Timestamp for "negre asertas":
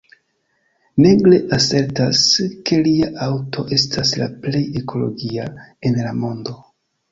1.05-2.21